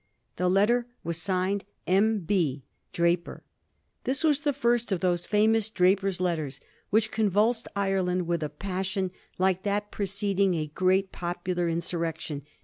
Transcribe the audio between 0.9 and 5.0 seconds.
was signed * M. B., Drapier/ This was the first of